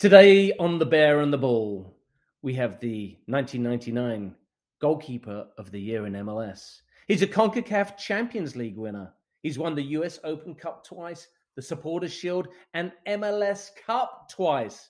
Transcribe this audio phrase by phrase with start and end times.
[0.00, 1.94] Today on The Bear and the Ball,
[2.40, 4.34] we have the 1999
[4.80, 6.80] goalkeeper of the year in MLS.
[7.06, 9.12] He's a CONCACAF Champions League winner.
[9.42, 14.88] He's won the US Open Cup twice, the Supporters Shield, and MLS Cup twice.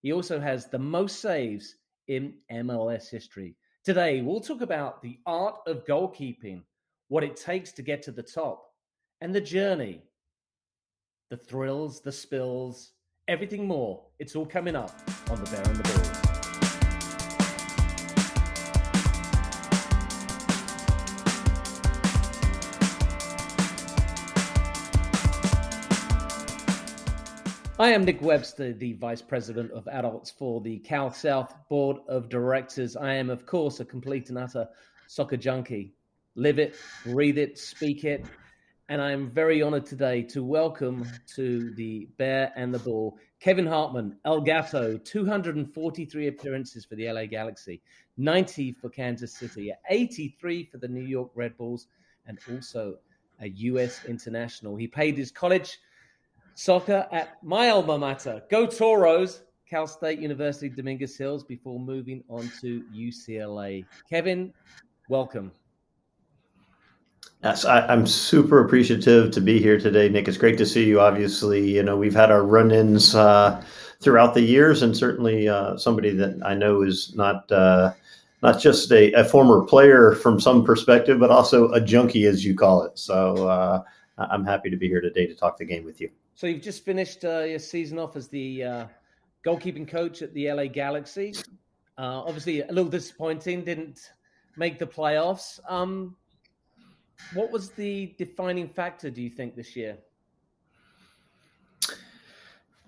[0.00, 1.74] He also has the most saves
[2.06, 3.54] in MLS history.
[3.84, 6.62] Today, we'll talk about the art of goalkeeping,
[7.08, 8.72] what it takes to get to the top,
[9.20, 10.00] and the journey,
[11.28, 12.92] the thrills, the spills,
[13.28, 14.00] everything more.
[14.18, 14.98] It's all coming up
[15.30, 16.28] on The Bear and the Ball.
[27.80, 32.28] I am Nick Webster, the Vice President of Adults for the Cal South Board of
[32.28, 32.96] Directors.
[32.96, 34.66] I am, of course, a complete and utter
[35.06, 35.92] soccer junkie.
[36.34, 38.24] Live it, breathe it, speak it,
[38.88, 44.16] and I'm very honored today to welcome to the Bear and the Ball Kevin Hartman,
[44.24, 47.82] El Gato, 243 appearances for the LA Galaxy,
[48.16, 51.88] 90 for Kansas City, 83 for the New York Red Bulls,
[52.26, 52.96] and also
[53.40, 54.04] a U.S.
[54.06, 54.74] international.
[54.74, 55.78] He played his college
[56.54, 62.50] soccer at my alma mater, Go Toros, Cal State University, Dominguez Hills, before moving on
[62.62, 63.84] to UCLA.
[64.08, 64.52] Kevin,
[65.10, 65.52] welcome.
[67.42, 70.26] Yes, I, am super appreciative to be here today, Nick.
[70.26, 71.00] It's great to see you.
[71.00, 73.62] Obviously, you know we've had our run-ins uh,
[74.00, 77.92] throughout the years, and certainly uh, somebody that I know is not uh,
[78.42, 82.56] not just a, a, former player from some perspective, but also a junkie, as you
[82.56, 82.98] call it.
[82.98, 83.82] So uh,
[84.16, 86.10] I'm happy to be here today to talk the game with you.
[86.34, 88.86] So you've just finished uh, your season off as the uh,
[89.46, 91.34] goalkeeping coach at the LA Galaxy.
[91.98, 94.10] obviously, a little disappointing, didn't
[94.56, 95.60] make the playoffs.
[95.68, 96.16] Um,
[97.34, 99.98] what was the defining factor, do you think, this year?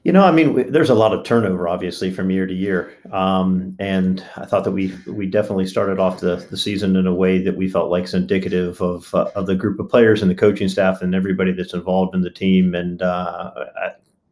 [0.03, 3.77] You know, I mean, there's a lot of turnover, obviously, from year to year, um,
[3.78, 7.42] and I thought that we we definitely started off the, the season in a way
[7.42, 10.35] that we felt like is indicative of uh, of the group of players and the
[10.35, 12.74] coaching staff and everybody that's involved in the team.
[12.74, 13.51] And uh,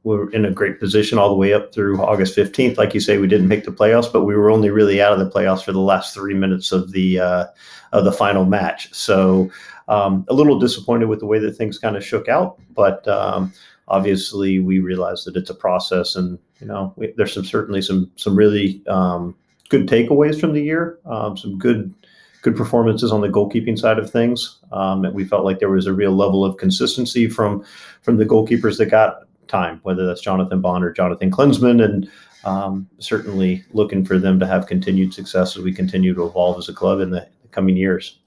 [0.09, 2.79] we're in a great position all the way up through August 15th.
[2.79, 5.19] Like you say, we didn't make the playoffs, but we were only really out of
[5.19, 7.45] the playoffs for the last three minutes of the uh,
[7.93, 8.93] of the final match.
[8.95, 9.51] So
[9.87, 13.53] um, a little disappointed with the way that things kind of shook out, but um,
[13.89, 18.11] obviously we realize that it's a process, and you know we, there's some certainly some
[18.17, 19.37] some really um,
[19.69, 21.95] good takeaways from the year, um, some good
[22.41, 24.59] good performances on the goalkeeping side of things.
[24.73, 27.63] Um, and we felt like there was a real level of consistency from
[28.01, 32.11] from the goalkeepers that got time, whether that's Jonathan Bond or Jonathan Klinsmann, and
[32.45, 36.69] um, certainly looking for them to have continued success as we continue to evolve as
[36.69, 38.21] a club in the, the coming years.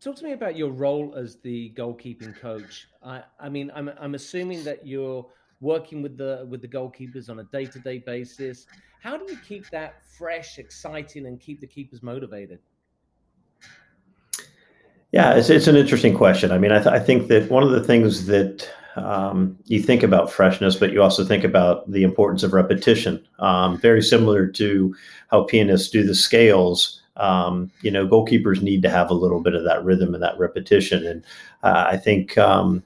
[0.00, 2.86] Talk to me about your role as the goalkeeping coach.
[3.02, 5.26] I, I mean, I'm, I'm assuming that you're
[5.60, 8.66] working with the with the goalkeepers on a day to day basis.
[9.00, 12.60] How do you keep that fresh, exciting, and keep the keepers motivated?
[15.12, 16.52] Yeah, it's, it's an interesting question.
[16.52, 20.02] I mean, I, th- I think that one of the things that um, you think
[20.02, 23.24] about freshness, but you also think about the importance of repetition.
[23.38, 24.94] Um, very similar to
[25.30, 27.00] how pianists do the scales.
[27.16, 30.38] Um, you know, goalkeepers need to have a little bit of that rhythm and that
[30.38, 31.06] repetition.
[31.06, 31.24] And
[31.62, 32.82] uh, I think um,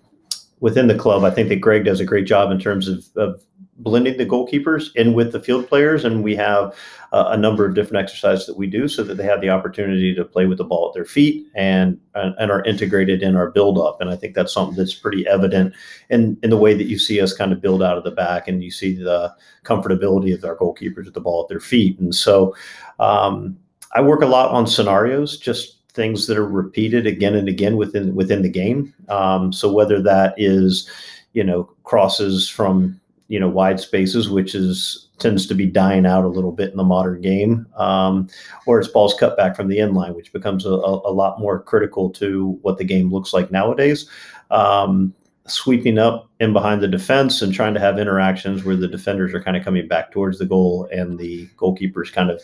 [0.61, 3.43] within the club, I think that Greg does a great job in terms of, of
[3.83, 6.75] blending the goalkeepers in with the field players, and we have
[7.13, 10.15] uh, a number of different exercises that we do so that they have the opportunity
[10.15, 13.51] to play with the ball at their feet and and, and are integrated in our
[13.51, 14.01] build up.
[14.01, 15.75] And I think that's something that's pretty evident
[16.11, 18.49] in in the way that you see us kind of build out of the back,
[18.49, 19.35] and you see the
[19.65, 21.99] comfortability of our goalkeepers with the ball at their feet.
[21.99, 22.55] And so,
[22.99, 23.59] um,
[23.95, 28.15] I work a lot on scenarios, just things that are repeated again and again within
[28.15, 28.95] within the game.
[29.09, 30.89] Um, so whether that is
[31.33, 33.01] you know crosses from
[33.33, 36.77] you know wide spaces, which is tends to be dying out a little bit in
[36.77, 38.29] the modern game, um,
[38.67, 41.63] or it's balls cut back from the end line, which becomes a, a, lot more
[41.63, 44.07] critical to what the game looks like nowadays.
[44.51, 45.15] Um,
[45.53, 49.43] sweeping up in behind the defense and trying to have interactions where the defenders are
[49.43, 52.41] kind of coming back towards the goal and the goalkeepers kind of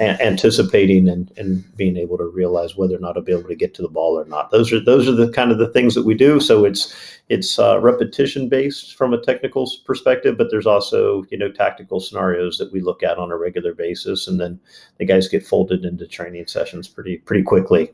[0.00, 3.74] anticipating and, and being able to realize whether or not to be able to get
[3.74, 4.50] to the ball or not.
[4.50, 6.40] Those are those are the kind of the things that we do.
[6.40, 6.94] So it's
[7.28, 12.58] it's uh, repetition based from a technical perspective, but there's also you know tactical scenarios
[12.58, 14.58] that we look at on a regular basis, and then
[14.98, 17.92] the guys get folded into training sessions pretty pretty quickly.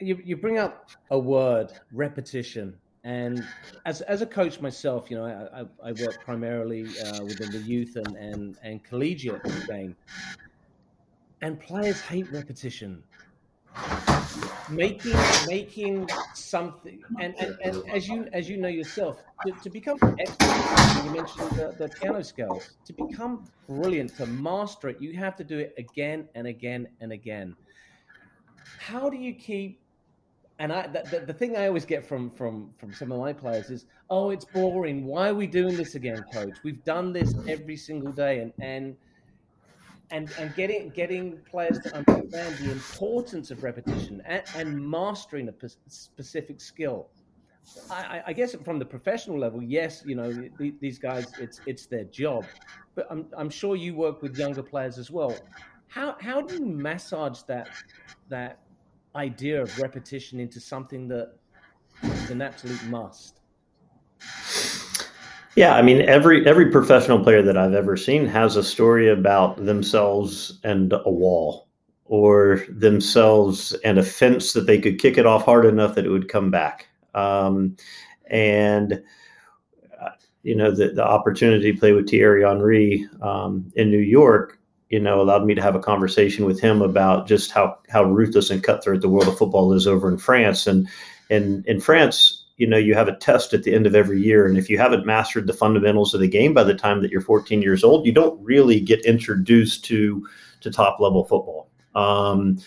[0.00, 2.76] You you bring up a word repetition.
[3.08, 3.42] And
[3.86, 7.58] as, as a coach myself, you know, I, I, I work primarily uh, within the
[7.60, 9.96] youth and, and, and collegiate game.
[11.40, 13.02] And players hate repetition.
[14.70, 15.14] making
[15.46, 21.04] making something and, and, and as you as you know yourself to, to become expert,
[21.04, 25.44] you mentioned the, the piano scales to become brilliant to master it you have to
[25.44, 27.54] do it again and again and again.
[28.78, 29.80] How do you keep
[30.58, 33.70] and I the, the, thing I always get from from from some of my players
[33.70, 35.04] is, oh, it's boring.
[35.04, 36.58] Why are we doing this again, coach?
[36.64, 38.96] We've done this every single day, and and
[40.10, 45.68] and and getting getting players to understand the importance of repetition and, and mastering a
[45.88, 47.08] specific skill.
[47.90, 50.32] I, I, guess from the professional level, yes, you know
[50.80, 52.46] these guys, it's it's their job,
[52.94, 55.36] but I'm I'm sure you work with younger players as well.
[55.86, 57.68] How how do you massage that
[58.28, 58.60] that
[59.14, 61.34] idea of repetition into something that
[62.02, 63.40] is an absolute must?
[65.56, 69.64] Yeah, I mean every every professional player that I've ever seen has a story about
[69.64, 71.68] themselves and a wall
[72.04, 76.10] or themselves and a fence that they could kick it off hard enough that it
[76.10, 76.88] would come back.
[77.14, 77.76] Um,
[78.30, 79.02] and
[80.00, 80.10] uh,
[80.42, 84.57] you know the, the opportunity to play with Thierry Henry um, in New York,
[84.90, 88.50] you know, allowed me to have a conversation with him about just how how ruthless
[88.50, 90.66] and cutthroat the world of football is over in France.
[90.66, 90.88] And
[91.30, 94.46] and in France, you know you have a test at the end of every year
[94.46, 97.20] and if you haven't mastered the fundamentals of the game by the time that you're
[97.20, 100.26] 14 years old you don't really get introduced to
[100.60, 102.58] to top level football um,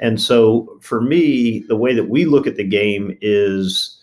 [0.00, 4.00] and so for me the way that we look at the game is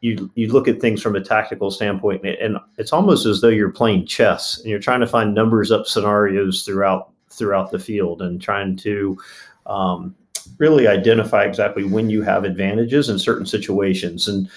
[0.00, 3.70] you you look at things from a tactical standpoint and it's almost as though you're
[3.70, 8.40] playing chess and you're trying to find numbers up scenarios throughout throughout the field and
[8.40, 9.18] trying to
[9.66, 10.14] um,
[10.58, 14.28] really identify exactly when you have advantages in certain situations.
[14.28, 14.48] And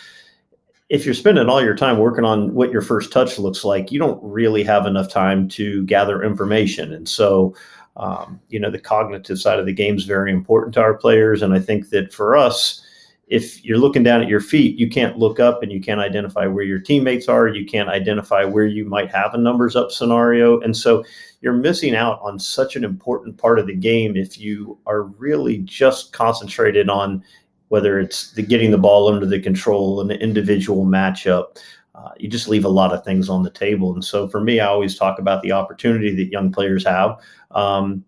[0.89, 3.99] if you're spending all your time working on what your first touch looks like, you
[3.99, 6.93] don't really have enough time to gather information.
[6.93, 7.55] And so,
[7.95, 11.41] um, you know, the cognitive side of the game is very important to our players.
[11.41, 12.85] And I think that for us,
[13.27, 16.45] if you're looking down at your feet, you can't look up and you can't identify
[16.45, 17.47] where your teammates are.
[17.47, 20.59] You can't identify where you might have a numbers up scenario.
[20.59, 21.03] And so
[21.41, 25.59] you're missing out on such an important part of the game if you are really
[25.59, 27.23] just concentrated on
[27.69, 31.57] whether it's the getting the ball under the control and individual matchup.
[31.95, 33.93] Uh, you just leave a lot of things on the table.
[33.93, 37.19] And so for me, I always talk about the opportunity that young players have.
[37.51, 38.03] Um,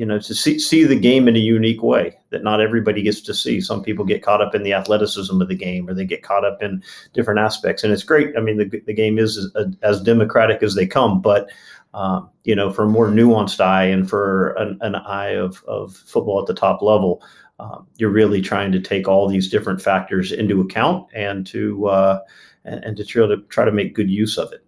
[0.00, 3.20] you know, to see, see the game in a unique way that not everybody gets
[3.20, 3.60] to see.
[3.60, 6.42] Some people get caught up in the athleticism of the game or they get caught
[6.42, 6.82] up in
[7.12, 7.84] different aspects.
[7.84, 8.34] And it's great.
[8.34, 11.50] I mean, the, the game is as, as democratic as they come, but
[11.92, 15.94] um, you know, for a more nuanced eye and for an, an eye of, of
[15.94, 17.22] football at the top level,
[17.58, 22.20] um, you're really trying to take all these different factors into account and to uh,
[22.64, 24.64] and, and, to try to try to make good use of it.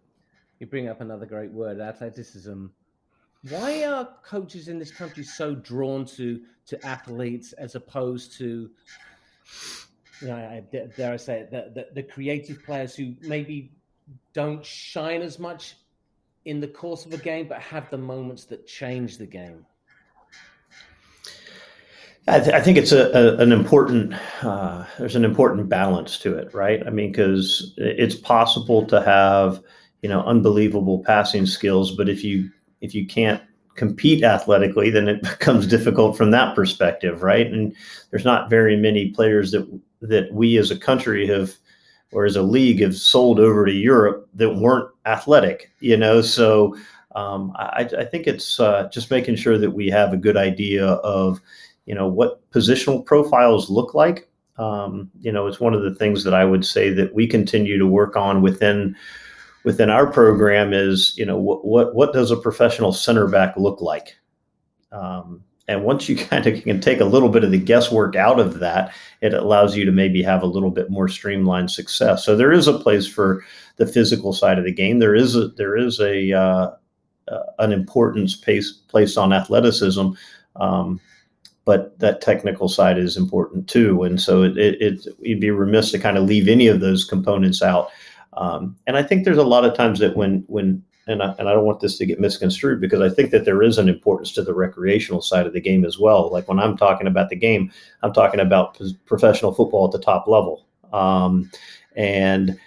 [0.59, 2.67] You bring up another great word, athleticism.
[3.49, 8.71] Why are coaches in this country so drawn to to athletes as opposed to,
[10.21, 10.63] you know, I,
[10.97, 13.73] dare I say it, the, the, the creative players who maybe
[14.33, 15.75] don't shine as much
[16.45, 19.67] in the course of a game, but have the moments that change the game?
[22.29, 24.15] I, th- I think it's a, a an important
[24.45, 26.81] uh, there's an important balance to it, right?
[26.87, 29.61] I mean, because it's possible to have
[30.03, 32.49] you know unbelievable passing skills, but if you
[32.83, 33.41] if you can't
[33.75, 37.47] compete athletically, then it becomes difficult from that perspective, right?
[37.47, 37.75] And
[38.11, 39.67] there's not very many players that
[40.03, 41.55] that we as a country have
[42.13, 46.21] or as a league have sold over to Europe that weren't athletic, you know.
[46.21, 46.77] So
[47.15, 50.87] um, I, I, think it's uh, just making sure that we have a good idea
[50.87, 51.41] of,
[51.87, 54.29] you know, what positional profiles look like.
[54.59, 57.79] Um, you know, it's one of the things that I would say that we continue
[57.79, 58.95] to work on within
[59.65, 63.81] within our program is, you know, what what what does a professional center back look
[63.81, 64.17] like?
[64.91, 68.41] Um, and once you kind of can take a little bit of the guesswork out
[68.41, 72.25] of that, it allows you to maybe have a little bit more streamlined success.
[72.25, 73.45] So there is a place for
[73.77, 74.99] the physical side of the game.
[74.99, 76.71] There is a there is a uh,
[77.29, 80.09] uh, an importance place placed on athleticism,
[80.57, 81.01] um,
[81.65, 84.03] but that technical side is important too.
[84.03, 87.05] And so it, it, it you'd be remiss to kind of leave any of those
[87.05, 87.91] components out.
[88.35, 91.49] Um, and I think there's a lot of times that when when and I, and
[91.49, 94.33] I don't want this to get misconstrued because I think that there is an importance
[94.33, 96.31] to the recreational side of the game as well.
[96.31, 97.73] Like when I'm talking about the game,
[98.03, 100.65] I'm talking about professional football at the top level.
[100.93, 101.51] Um,
[101.97, 102.59] and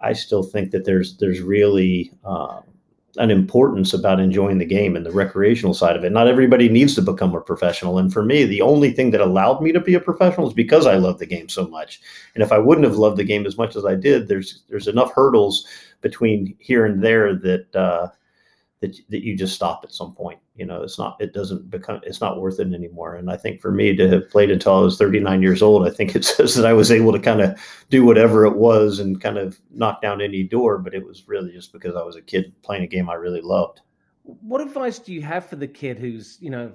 [0.00, 2.60] I still think that there's there's really uh,
[3.20, 6.10] an importance about enjoying the game and the recreational side of it.
[6.10, 7.98] Not everybody needs to become a professional.
[7.98, 10.86] And for me, the only thing that allowed me to be a professional is because
[10.86, 12.00] I love the game so much.
[12.34, 14.88] And if I wouldn't have loved the game as much as I did, there's there's
[14.88, 15.66] enough hurdles
[16.00, 18.08] between here and there that uh,
[18.80, 20.38] that that you just stop at some point.
[20.56, 23.16] You know, it's not it doesn't become it's not worth it anymore.
[23.16, 25.90] And I think for me to have played until I was 39 years old, I
[25.90, 27.58] think it says that I was able to kind of
[27.90, 30.78] do whatever it was and kind of knock down any door.
[30.78, 33.42] But it was really just because I was a kid playing a game I really
[33.42, 33.80] loved.
[34.22, 36.72] What advice do you have for the kid who's you know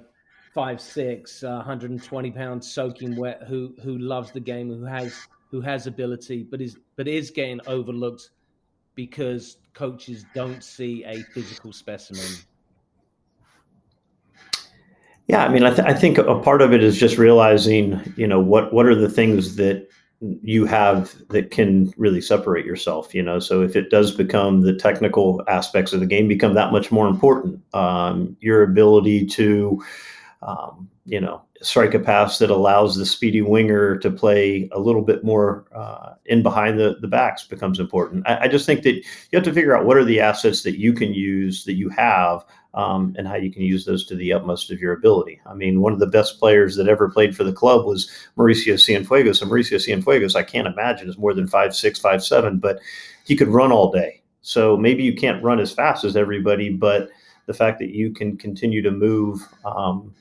[0.54, 5.60] five six, uh, 120 pounds, soaking wet, who who loves the game, who has who
[5.60, 8.30] has ability, but is but is getting overlooked
[8.94, 12.24] because coaches don't see a physical specimen?
[15.28, 18.26] Yeah, I mean, I, th- I, think a part of it is just realizing, you
[18.28, 19.88] know, what what are the things that
[20.20, 23.14] you have that can really separate yourself.
[23.14, 26.72] You know, so if it does become the technical aspects of the game become that
[26.72, 29.82] much more important, um, your ability to,
[30.42, 35.02] um, you know, strike a pass that allows the speedy winger to play a little
[35.02, 38.26] bit more uh, in behind the, the backs becomes important.
[38.26, 40.78] I, I, just think that you have to figure out what are the assets that
[40.78, 42.44] you can use that you have
[42.74, 45.40] um, and how you can use those to the utmost of your ability.
[45.46, 48.74] I mean, one of the best players that ever played for the club was Mauricio
[48.74, 49.40] Cienfuegos.
[49.40, 52.78] And Mauricio Cienfuegos, I can't imagine, is more than five six, five seven, but
[53.24, 54.22] he could run all day.
[54.42, 57.08] So maybe you can't run as fast as everybody, but
[57.46, 60.14] the fact that you can continue to move um,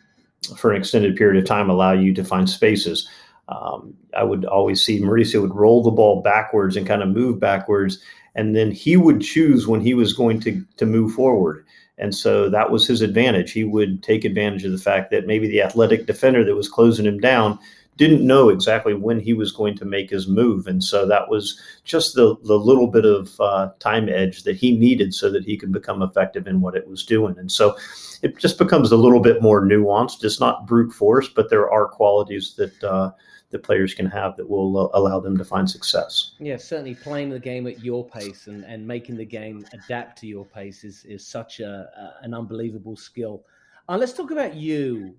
[0.57, 3.07] for an extended period of time allow you to find spaces.
[3.47, 7.39] Um, I would always see Mauricio would roll the ball backwards and kind of move
[7.39, 7.99] backwards,
[8.33, 11.65] and then he would choose when he was going to to move forward.
[11.97, 13.51] And so that was his advantage.
[13.51, 17.05] He would take advantage of the fact that maybe the athletic defender that was closing
[17.05, 17.57] him down
[17.97, 20.67] didn't know exactly when he was going to make his move.
[20.67, 24.77] And so that was just the, the little bit of uh, time edge that he
[24.77, 27.37] needed so that he could become effective in what it was doing.
[27.37, 27.75] And so
[28.21, 30.23] it just becomes a little bit more nuanced.
[30.23, 33.11] It's not brute force, but there are qualities that uh,
[33.51, 36.31] that players can have that will allow them to find success.
[36.39, 40.27] Yeah, certainly playing the game at your pace and, and making the game adapt to
[40.27, 43.45] your pace is, is such a, a an unbelievable skill.
[43.87, 45.15] Uh, let's talk about you.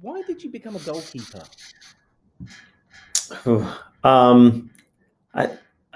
[0.00, 1.42] Why did you become a goalkeeper?
[4.04, 4.70] Um,
[5.34, 5.50] I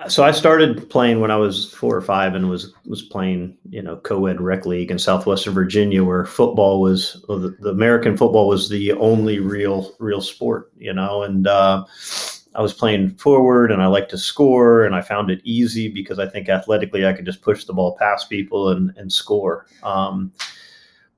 [0.08, 3.82] so I started playing when I was four or five, and was was playing you
[3.82, 8.48] know co-ed rec league in southwestern Virginia, where football was well, the, the, American football
[8.48, 11.84] was the only real real sport, you know, and uh,
[12.54, 16.18] I was playing forward, and I liked to score, and I found it easy because
[16.18, 19.66] I think athletically I could just push the ball past people and and score.
[19.82, 20.32] Um,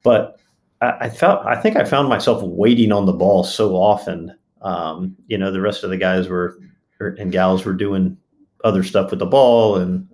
[0.03, 0.39] but
[0.81, 4.35] I, I felt I think I found myself waiting on the ball so often.
[4.65, 6.59] Um, you know, the rest of the guys were
[6.99, 8.17] and gals were doing
[8.65, 9.77] other stuff with the ball.
[9.77, 10.09] And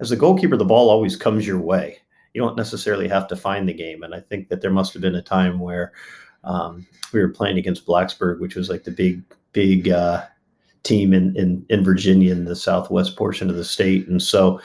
[0.00, 1.98] as a goalkeeper, the ball always comes your way.
[2.34, 4.02] You don't necessarily have to find the game.
[4.02, 5.92] And I think that there must have been a time where
[6.44, 9.22] um, we were playing against Blacksburg, which was like the big,
[9.52, 10.24] big uh,
[10.82, 14.06] team in, in, in Virginia in the southwest portion of the state.
[14.08, 14.60] And so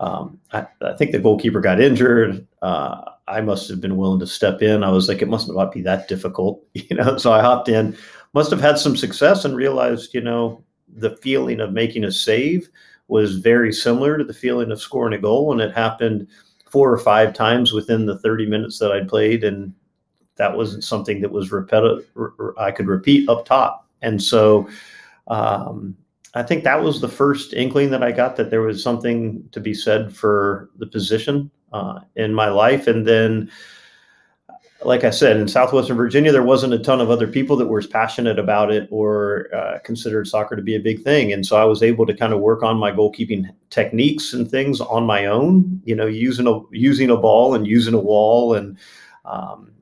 [0.00, 2.46] um, I, I, think the goalkeeper got injured.
[2.60, 4.84] Uh, I must have been willing to step in.
[4.84, 7.16] I was like, it must not be that difficult, you know.
[7.16, 7.96] So I hopped in.
[8.32, 12.68] Must have had some success and realized, you know, the feeling of making a save
[13.08, 16.26] was very similar to the feeling of scoring a goal, and it happened
[16.70, 19.72] four or five times within the 30 minutes that I'd played, and
[20.36, 22.06] that wasn't something that was repetitive.
[22.58, 24.68] I could repeat up top, and so
[25.28, 25.96] um,
[26.34, 29.60] I think that was the first inkling that I got that there was something to
[29.60, 33.50] be said for the position uh, in my life, and then
[34.84, 37.78] like I said, in Southwestern Virginia, there wasn't a ton of other people that were
[37.78, 41.32] as passionate about it or uh, considered soccer to be a big thing.
[41.32, 44.80] And so I was able to kind of work on my goalkeeping techniques and things
[44.80, 48.54] on my own, you know, using a, using a ball and using a wall.
[48.54, 48.76] And
[49.24, 49.72] um,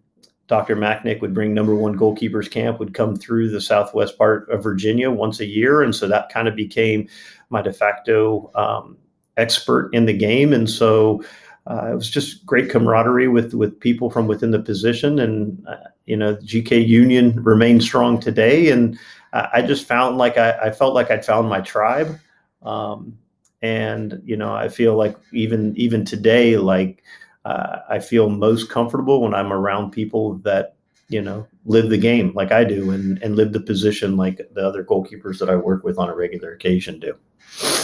[0.47, 0.77] Dr.
[0.77, 5.11] Machnik would bring number one goalkeepers camp, would come through the Southwest part of Virginia
[5.11, 5.83] once a year.
[5.83, 7.09] And so that kind of became
[7.51, 8.97] my de facto um,
[9.37, 10.53] expert in the game.
[10.53, 11.25] And so,
[11.67, 15.77] uh, it was just great camaraderie with with people from within the position, and uh,
[16.05, 18.71] you know, GK Union remains strong today.
[18.71, 18.99] And
[19.33, 22.21] I just found like I, I, felt like I'd found my tribe,
[22.63, 23.19] um,
[23.63, 27.03] and you know, I feel like even even today, like
[27.45, 30.77] uh, I feel most comfortable when I'm around people that
[31.09, 34.67] you know live the game like I do, and and live the position like the
[34.67, 37.17] other goalkeepers that I work with on a regular occasion do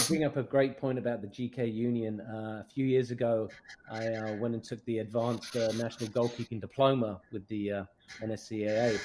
[0.07, 2.21] bring up a great point about the GK Union.
[2.21, 3.49] Uh, a few years ago,
[3.89, 7.83] I uh, went and took the advanced uh, national goalkeeping diploma with the uh,
[8.21, 8.99] NSCAA,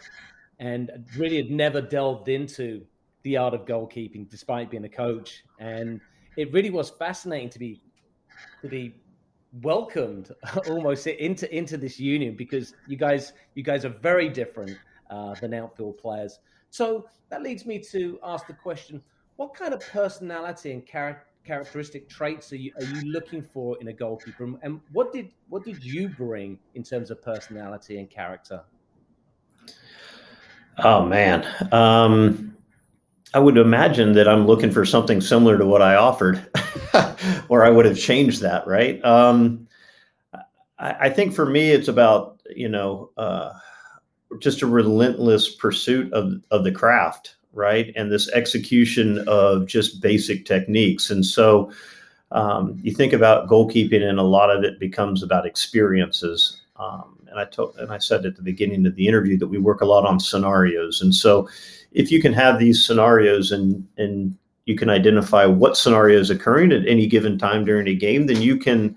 [0.59, 2.85] and really had never delved into
[3.23, 5.45] the art of goalkeeping, despite being a coach.
[5.59, 6.01] And
[6.37, 7.81] it really was fascinating to be
[8.63, 8.95] to be
[9.63, 10.33] welcomed
[10.69, 14.79] almost into into this union because you guys you guys are very different
[15.11, 16.39] uh, than outfield players.
[16.71, 19.03] So that leads me to ask the question
[19.37, 23.89] what kind of personality and char- characteristic traits are you, are you looking for in
[23.89, 24.53] a goalkeeper?
[24.63, 28.63] And what did what did you bring in terms of personality and character?
[30.79, 32.57] Oh man, um,
[33.33, 36.51] I would imagine that I'm looking for something similar to what I offered,
[37.49, 39.03] or I would have changed that, right?
[39.05, 39.69] Um,
[40.79, 43.53] I, I, think for me, it's about you know uh,
[44.39, 47.93] just a relentless pursuit of of the craft right?
[47.97, 51.11] And this execution of just basic techniques.
[51.11, 51.73] And so
[52.31, 56.61] um, you think about goalkeeping, and a lot of it becomes about experiences.
[56.77, 59.59] Um, and I told, and I said at the beginning of the interview that we
[59.59, 61.01] work a lot on scenarios.
[61.01, 61.49] And so,
[61.93, 64.37] if you can have these scenarios and and
[64.67, 68.43] you can identify what scenario is occurring at any given time during a game, then
[68.43, 68.97] you can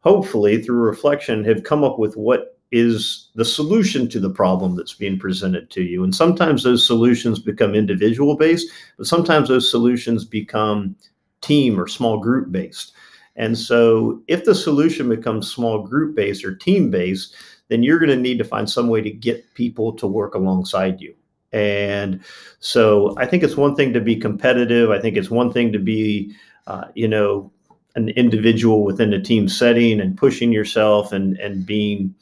[0.00, 4.94] hopefully through reflection have come up with what is the solution to the problem that's
[4.94, 6.02] being presented to you.
[6.02, 10.96] And sometimes those solutions become individual based, but sometimes those solutions become
[11.42, 12.92] team or small group based.
[13.36, 17.34] And so if the solution becomes small group based or team based,
[17.68, 21.00] then you're going to need to find some way to get people to work alongside
[21.00, 21.14] you.
[21.52, 22.20] And
[22.60, 24.90] so I think it's one thing to be competitive.
[24.90, 26.34] I think it's one thing to be,
[26.66, 27.52] uh, you know,
[27.94, 32.14] an individual within a team setting and pushing yourself and and being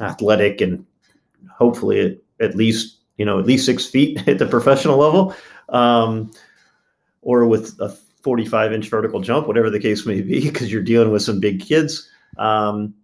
[0.00, 0.84] athletic and
[1.50, 5.34] hopefully at, at least you know at least six feet at the professional level,
[5.70, 6.30] um,
[7.22, 7.88] or with a
[8.22, 11.60] 45 inch vertical jump, whatever the case may be, because you're dealing with some big
[11.60, 12.08] kids.
[12.36, 12.94] Um,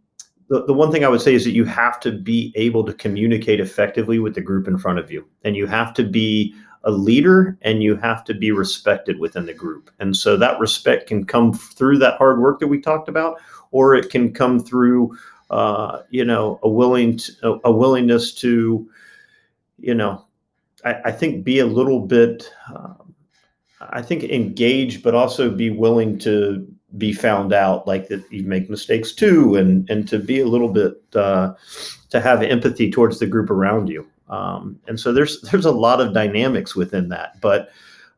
[0.48, 2.92] the, the one thing I would say is that you have to be able to
[2.92, 6.90] communicate effectively with the group in front of you, and you have to be a
[6.90, 9.90] leader and you have to be respected within the group.
[10.00, 13.94] And so that respect can come through that hard work that we talked about, or
[13.94, 15.16] it can come through
[15.50, 18.88] uh, you know, a willing to, a willingness to,
[19.78, 20.24] you know,
[20.84, 23.14] I, I think be a little bit, um,
[23.80, 28.70] I think engage, but also be willing to be found out, like that you make
[28.70, 31.54] mistakes too, and and to be a little bit uh,
[32.10, 34.06] to have empathy towards the group around you.
[34.28, 37.70] Um, and so there's there's a lot of dynamics within that, but.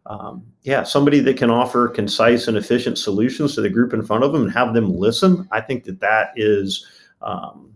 [0.08, 4.22] Um, yeah, somebody that can offer concise and efficient solutions to the group in front
[4.22, 5.48] of them and have them listen.
[5.50, 6.86] I think that that is
[7.26, 7.74] um,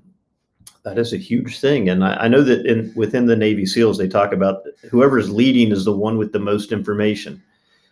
[0.84, 1.88] that is a huge thing.
[1.88, 5.30] And I, I, know that in within the Navy SEALs, they talk about whoever is
[5.30, 7.42] leading is the one with the most information.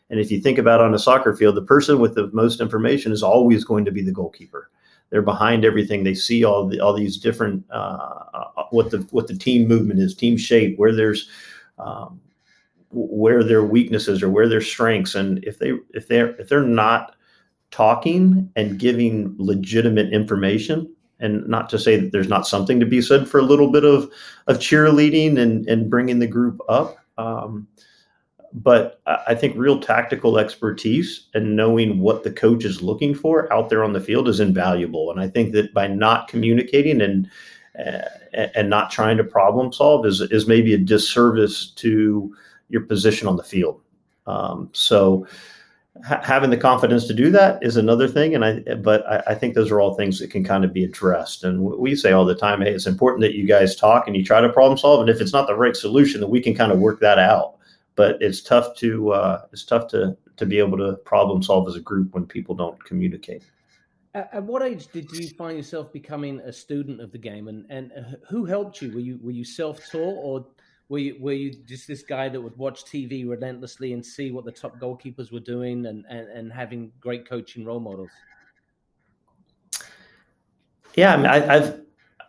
[0.08, 3.12] And if you think about on a soccer field, the person with the most information
[3.12, 4.70] is always going to be the goalkeeper.
[5.10, 6.04] They're behind everything.
[6.04, 10.14] They see all the all these different uh, what the what the team movement is,
[10.14, 11.28] team shape, where there's
[11.78, 12.20] um,
[12.90, 15.14] where their weaknesses or where their strengths.
[15.14, 17.16] And if they if they're if they're not
[17.70, 23.02] talking and giving legitimate information, and not to say that there's not something to be
[23.02, 24.10] said for a little bit of
[24.46, 27.66] of cheerleading and and bringing the group up um,
[28.52, 33.68] but I think real tactical expertise and knowing what the coach is looking for out
[33.68, 35.10] there on the field is invaluable.
[35.10, 37.28] And I think that by not communicating and
[37.78, 38.08] uh,
[38.54, 42.34] and not trying to problem solve is is maybe a disservice to
[42.68, 43.80] your position on the field.
[44.26, 45.26] Um, so
[46.06, 48.34] ha- having the confidence to do that is another thing.
[48.34, 50.84] And I, but I, I, think those are all things that can kind of be
[50.84, 51.44] addressed.
[51.44, 54.24] And we say all the time, hey, it's important that you guys talk and you
[54.24, 55.00] try to problem solve.
[55.00, 57.56] And if it's not the right solution, then we can kind of work that out.
[57.96, 61.74] But it's tough to uh, it's tough to to be able to problem solve as
[61.74, 63.42] a group when people don't communicate.
[64.14, 68.16] At what age did you find yourself becoming a student of the game, and and
[68.28, 68.92] who helped you?
[68.92, 70.46] Were you were you self taught, or
[70.88, 74.44] were you, were you just this guy that would watch TV relentlessly and see what
[74.44, 78.10] the top goalkeepers were doing and, and, and having great coaching role models?
[80.94, 81.80] Yeah, I mean, I, I've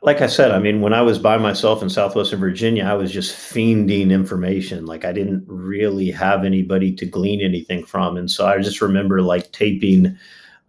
[0.01, 3.11] like I said, I mean, when I was by myself in Southwestern Virginia, I was
[3.11, 4.85] just fiending information.
[4.85, 9.21] Like I didn't really have anybody to glean anything from, and so I just remember
[9.21, 10.17] like taping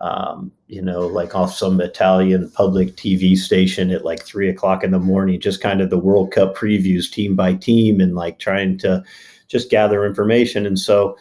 [0.01, 4.93] um, you know, like off some Italian public TV station at like three o'clock in
[4.93, 8.79] the morning, just kind of the World Cup previews team by team and like trying
[8.79, 9.05] to
[9.49, 10.65] just gather information.
[10.65, 11.19] And so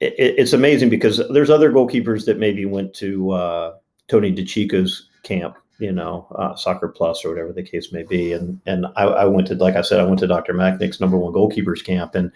[0.00, 3.74] it, it's amazing because there's other goalkeepers that maybe went to uh,
[4.08, 8.32] Tony DiCicco's camp, you know, uh, Soccer Plus or whatever the case may be.
[8.32, 10.54] And and I, I, went to, like I said, I went to Dr.
[10.54, 12.32] Machnik's number one goalkeepers camp, and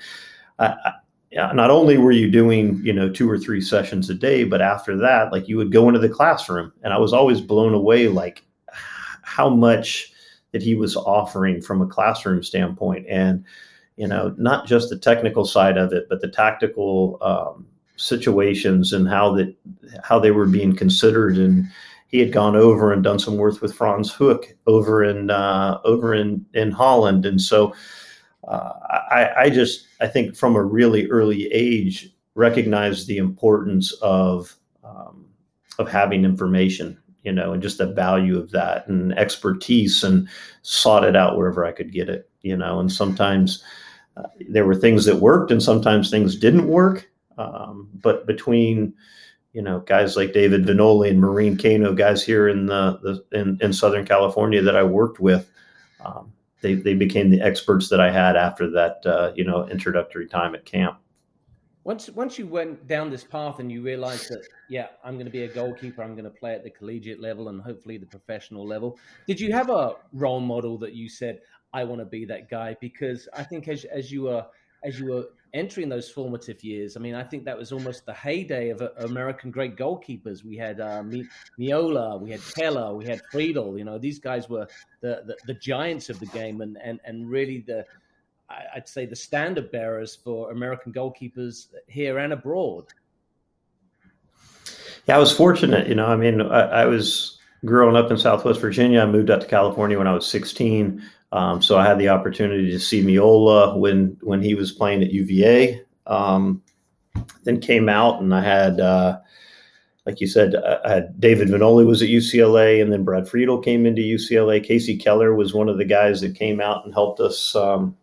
[0.60, 0.92] I,
[1.34, 4.96] not only were you doing you know two or three sessions a day but after
[4.96, 8.44] that like you would go into the classroom and i was always blown away like
[9.22, 10.12] how much
[10.52, 13.06] that he was offering from a classroom standpoint.
[13.08, 13.44] And
[13.96, 17.66] you know not just the technical side of it but the tactical um,
[17.96, 19.54] situations and how that
[20.02, 21.36] how they were being considered.
[21.36, 21.66] And
[22.08, 26.14] he had gone over and done some work with Frans Hoek over in uh, over
[26.14, 27.26] in in Holland.
[27.26, 27.74] And so
[28.46, 28.72] uh,
[29.10, 35.26] I, I, just I think from a really early age, recognized the importance of um,
[35.78, 40.28] of having information, you know, and just the value of that and expertise, and
[40.62, 42.80] sought it out wherever I could get it, you know.
[42.80, 43.62] And sometimes
[44.16, 47.08] uh, there were things that worked, and sometimes things didn't work.
[47.38, 48.94] Um, but between
[49.52, 53.58] you know, guys like David Vanole and Marine Cano, guys here in the, the in,
[53.60, 55.50] in Southern California that I worked with,
[56.04, 60.26] um, they, they became the experts that I had after that, uh, you know, introductory
[60.26, 60.98] time at camp.
[61.84, 65.32] Once once you went down this path and you realized that, yeah, I'm going to
[65.32, 68.64] be a goalkeeper, I'm going to play at the collegiate level and hopefully the professional
[68.64, 68.98] level.
[69.26, 71.40] Did you have a role model that you said,
[71.72, 72.76] I want to be that guy?
[72.80, 74.46] Because I think as as you were
[74.84, 78.12] as you were entering those formative years, I mean, I think that was almost the
[78.12, 80.44] heyday of uh, American great goalkeepers.
[80.44, 81.02] We had uh,
[81.58, 83.76] Meola, we had Keller, we had Friedel.
[83.76, 84.66] You know, these guys were
[85.00, 87.84] the, the, the giants of the game, and and and really the
[88.74, 92.86] I'd say the standard bearers for American goalkeepers here and abroad.
[95.06, 95.88] Yeah, I was fortunate.
[95.88, 99.00] You know, I mean, I, I was growing up in Southwest Virginia.
[99.00, 101.02] I moved out to California when I was 16.
[101.32, 105.12] Um, so I had the opportunity to see Meola when when he was playing at
[105.12, 105.82] UVA.
[106.06, 106.62] Um,
[107.44, 109.18] then came out and I had, uh,
[110.06, 113.86] like you said, I had David Vanole was at UCLA, and then Brad Friedel came
[113.86, 114.64] into UCLA.
[114.64, 117.54] Kasey Keller was one of the guys that came out and helped us.
[117.54, 117.96] Um,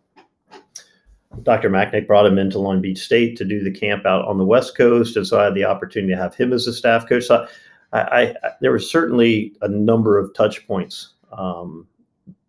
[1.42, 1.70] Dr.
[1.70, 4.76] Machnik brought him into Long Beach State to do the camp out on the West
[4.76, 7.24] Coast, and so I had the opportunity to have him as a staff coach.
[7.24, 7.46] So
[7.92, 11.86] I, I, I there was certainly a number of touch points um,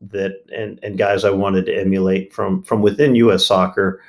[0.09, 3.45] that and and guys I wanted to emulate from from within U.S.
[3.45, 4.01] soccer,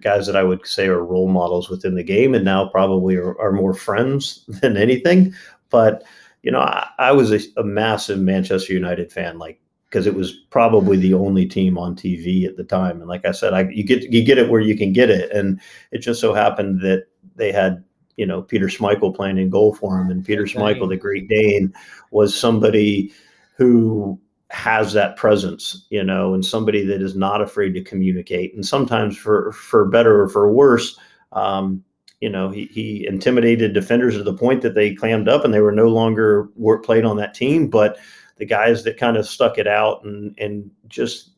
[0.00, 3.38] guys that I would say are role models within the game, and now probably are,
[3.40, 5.34] are more friends than anything.
[5.68, 6.04] But
[6.42, 10.32] you know, I, I was a, a, massive Manchester United fan, like because it was
[10.50, 13.00] probably the only team on TV at the time.
[13.00, 15.30] And like I said, I you get you get it where you can get it,
[15.32, 17.06] and it just so happened that
[17.36, 17.84] they had
[18.16, 21.74] you know Peter Schmeichel playing in goal for him, and Peter Schmeichel, the Great Dane,
[22.10, 23.12] was somebody
[23.56, 24.18] who
[24.50, 28.54] has that presence, you know, and somebody that is not afraid to communicate.
[28.54, 30.98] And sometimes for for better or for worse,
[31.32, 31.84] um,
[32.20, 35.60] you know, he, he intimidated defenders to the point that they clammed up and they
[35.60, 37.68] were no longer work played on that team.
[37.68, 37.98] But
[38.38, 41.30] the guys that kind of stuck it out and and just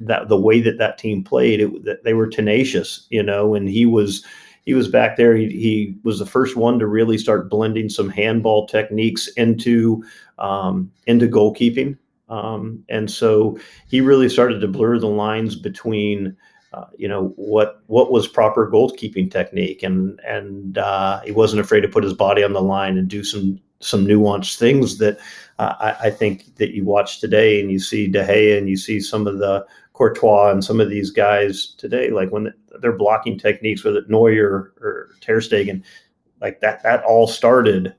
[0.00, 3.68] that the way that that team played, it, that they were tenacious, you know, and
[3.68, 4.24] he was
[4.64, 5.34] he was back there.
[5.34, 10.04] He, he was the first one to really start blending some handball techniques into
[10.38, 11.96] um, into goalkeeping.
[12.30, 16.36] Um, and so he really started to blur the lines between,
[16.72, 21.80] uh, you know, what what was proper goalkeeping technique, and and uh, he wasn't afraid
[21.80, 25.18] to put his body on the line and do some some nuanced things that
[25.58, 28.76] uh, I, I, think that you watch today, and you see De Gea, and you
[28.76, 33.38] see some of the Courtois and some of these guys today, like when they're blocking
[33.38, 35.82] techniques, whether Neuer or Ter Stegen,
[36.40, 37.94] like that that all started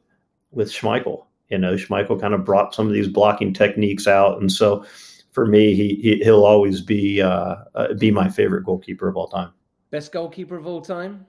[0.52, 4.52] with Schmeichel you know, Schmeichel kind of brought some of these blocking techniques out, and
[4.52, 4.86] so
[5.32, 9.28] for me, he, he will always be uh, uh, be my favorite goalkeeper of all
[9.28, 9.52] time.
[9.90, 11.26] Best goalkeeper of all time.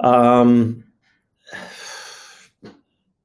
[0.00, 0.84] Um,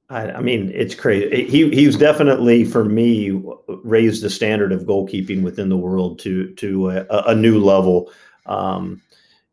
[0.10, 1.46] I, I, mean, it's crazy.
[1.46, 3.42] He he was definitely for me
[3.84, 8.12] raised the standard of goalkeeping within the world to to a, a new level.
[8.46, 9.02] Um,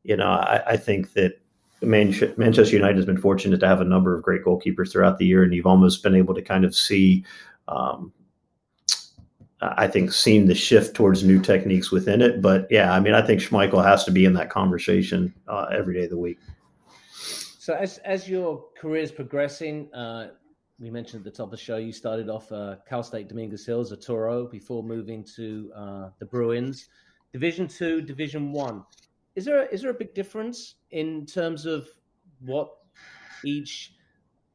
[0.02, 1.40] you know, I, I think that
[1.84, 5.42] Manchester United has been fortunate to have a number of great goalkeepers throughout the year,
[5.42, 7.24] and you've almost been able to kind of see,
[7.68, 8.12] um,
[9.60, 12.42] I think, seen the shift towards new techniques within it.
[12.42, 15.94] But yeah, I mean, I think Schmeichel has to be in that conversation uh, every
[15.94, 16.38] day of the week.
[17.58, 20.28] So as as your career is progressing, uh,
[20.78, 23.64] we mentioned at the top of the show you started off uh, Cal State Dominguez
[23.64, 26.88] Hills, a Toro, before moving to uh, the Bruins,
[27.32, 28.84] Division Two, Division One
[29.36, 31.88] is there a, is there a big difference in terms of
[32.40, 32.70] what
[33.44, 33.94] each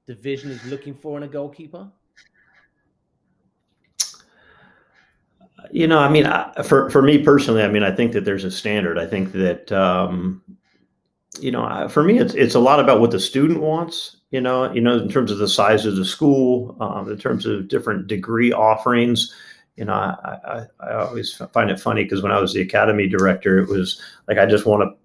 [0.07, 1.89] division is looking for in a goalkeeper?
[5.71, 6.25] You know, I mean,
[6.63, 8.97] for for me personally, I mean, I think that there's a standard.
[8.97, 10.41] I think that um,
[11.39, 14.17] you know, for me, it's it's a lot about what the student wants.
[14.31, 17.45] You know, you know, in terms of the size of the school, um, in terms
[17.45, 19.33] of different degree offerings
[19.79, 23.07] you know, I, I, I always find it funny because when I was the academy
[23.07, 24.97] director, it was like I just want to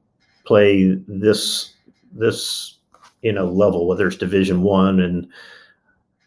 [0.45, 1.75] play this
[2.13, 2.79] this
[3.23, 5.29] you know level, whether it's Division One and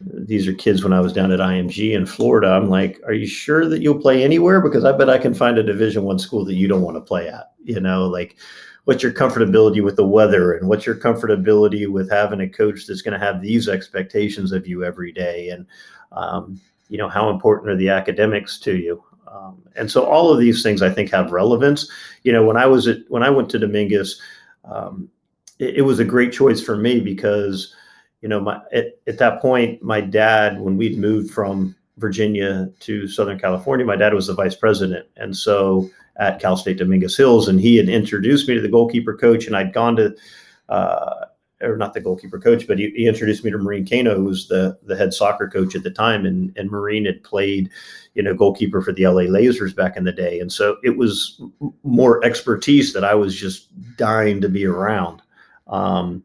[0.00, 2.48] these are kids when I was down at IMG in Florida.
[2.48, 4.62] I'm like, are you sure that you'll play anywhere?
[4.62, 7.02] Because I bet I can find a Division One school that you don't want to
[7.02, 7.52] play at.
[7.64, 8.36] You know, like
[8.84, 13.02] what's your comfortability with the weather and what's your comfortability with having a coach that's
[13.02, 15.66] going to have these expectations of you every day and
[16.12, 20.38] um, you know how important are the academics to you um, and so all of
[20.38, 21.90] these things i think have relevance
[22.22, 24.20] you know when i was at when i went to dominguez
[24.64, 25.08] um,
[25.58, 27.74] it, it, was a great choice for me because,
[28.20, 33.08] you know, my at, at that point, my dad, when we'd moved from Virginia to
[33.08, 37.48] Southern California, my dad was the vice president, and so at Cal State Dominguez Hills,
[37.48, 40.14] and he had introduced me to the goalkeeper coach, and I'd gone to.
[40.68, 41.26] Uh,
[41.60, 44.48] or not the goalkeeper coach, but he, he, introduced me to Marine Cano, who was
[44.48, 47.70] the the head soccer coach at the time, and and Marine had played,
[48.14, 51.40] you know, goalkeeper for the LA Lazers back in the day, and so it was
[51.82, 55.22] more expertise that I was just dying to be around.
[55.66, 56.22] Um,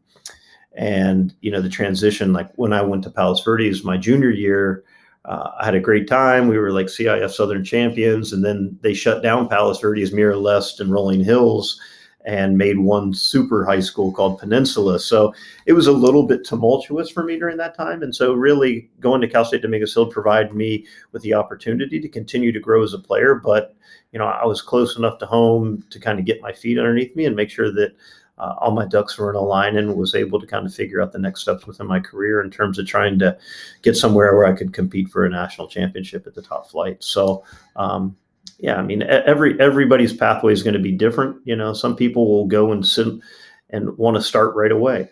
[0.76, 4.84] and you know, the transition, like when I went to Palos Verdes my junior year,
[5.24, 6.48] uh, I had a great time.
[6.48, 10.92] We were like CIF Southern champions, and then they shut down Palos Verdes, Miraleste, and
[10.92, 11.80] Rolling Hills
[12.24, 14.98] and made one super high school called Peninsula.
[14.98, 15.34] So
[15.66, 18.02] it was a little bit tumultuous for me during that time.
[18.02, 22.08] And so, really, going to Cal State Dominguez Hill provided me with the opportunity to
[22.08, 23.34] continue to grow as a player.
[23.34, 23.74] But,
[24.12, 27.14] you know, I was close enough to home to kind of get my feet underneath
[27.14, 27.94] me and make sure that
[28.38, 31.00] uh, all my ducks were in a line and was able to kind of figure
[31.00, 33.36] out the next steps within my career in terms of trying to
[33.82, 37.02] get somewhere where I could compete for a national championship at the top flight.
[37.02, 37.44] So,
[37.76, 38.16] um,
[38.58, 41.36] yeah, I mean, every everybody's pathway is going to be different.
[41.44, 43.08] You know, some people will go and sit
[43.70, 45.08] and want to start right away.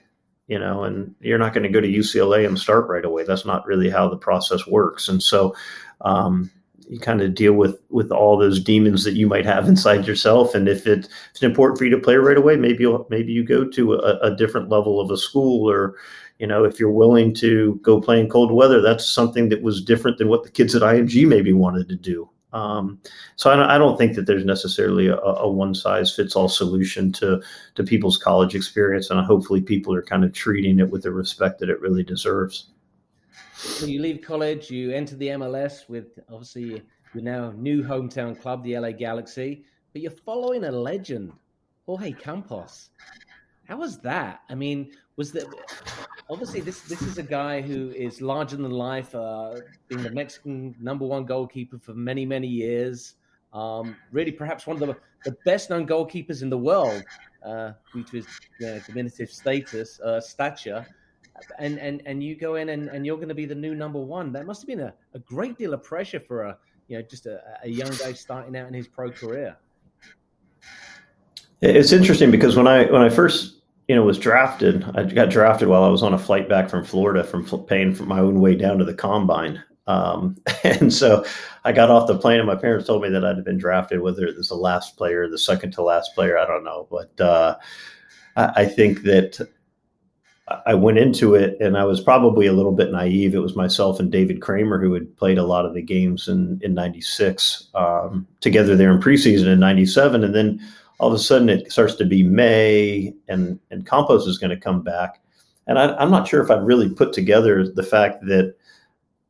[0.49, 3.25] You know, and you're not going to go to UCLA and start right away.
[3.25, 5.09] That's not really how the process works.
[5.09, 5.55] And so,
[6.03, 6.51] um,
[6.89, 10.55] you kind of deal with with all those demons that you might have inside yourself.
[10.55, 13.33] And if, it, if it's important for you to play right away, maybe you maybe
[13.33, 15.95] you go to a, a different level of a school or
[16.39, 19.85] you know, if you're willing to go play in cold weather, that's something that was
[19.85, 22.29] different than what the kids at IMG maybe wanted to do.
[22.53, 23.01] Um,
[23.37, 26.51] so I don't, I don't, think that there's necessarily a, a, one size fits all
[26.51, 27.41] solution to
[27.77, 31.61] to people's college experience, and hopefully people are kind of treating it with the respect
[31.61, 32.67] that it really deserves.
[33.55, 36.83] So you leave college, you enter the MLS with obviously
[37.15, 41.33] your now new hometown club, the LA Galaxy, but you're following a legend,
[41.87, 42.91] Jorge Campos.
[43.69, 44.41] How was that?
[44.51, 45.47] I mean, was that
[46.31, 49.57] obviously this this is a guy who is larger than life, uh,
[49.89, 53.15] being the Mexican number one goalkeeper for many many years.
[53.53, 57.05] Um, really, perhaps one of the, the best known goalkeepers in the world
[57.45, 58.27] uh, due to his
[58.61, 60.87] know, diminutive status, uh, stature.
[61.59, 63.99] And, and and you go in and, and you're going to be the new number
[63.99, 64.33] one.
[64.33, 66.59] That must have been a, a great deal of pressure for a
[66.89, 69.57] you know just a, a young guy starting out in his pro career.
[71.63, 73.62] It's interesting because when I when I first
[73.93, 76.83] you know was drafted, I got drafted while I was on a flight back from
[76.83, 79.63] Florida from paying for my own way down to the combine.
[79.87, 81.27] Um, and so
[81.67, 84.27] I got off the plane, and my parents told me that I'd been drafted, whether
[84.27, 86.89] it was the last player, the second to last player, I don't know.
[86.91, 87.57] But uh,
[88.35, 89.47] I, I think that
[90.65, 93.35] I went into it and I was probably a little bit naive.
[93.35, 96.59] It was myself and David Kramer who had played a lot of the games in
[96.63, 100.61] in '96 um, together there in preseason in '97, and then
[101.03, 104.57] all of a sudden it starts to be May and, and Campos is going to
[104.57, 105.21] come back.
[105.67, 108.55] And I, I'm not sure if I'd really put together the fact that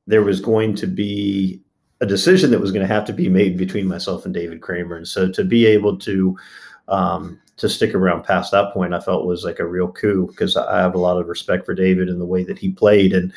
[0.06, 1.62] there was going to be
[2.02, 4.96] a decision that was going to have to be made between myself and David Kramer.
[4.96, 6.37] And so to be able to
[6.88, 10.58] um, to stick around past that point, I felt was like a real coup because
[10.58, 13.14] I have a lot of respect for David and the way that he played.
[13.14, 13.32] And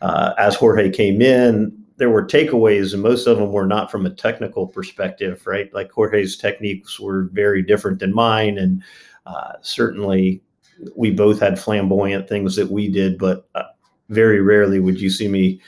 [0.00, 4.06] uh, as Jorge came in, there were takeaways, and most of them were not from
[4.06, 5.72] a technical perspective, right?
[5.72, 8.82] Like Jorge's techniques were very different than mine, and
[9.26, 10.42] uh, certainly
[10.96, 13.62] we both had flamboyant things that we did, but uh,
[14.08, 15.60] very rarely would you see me,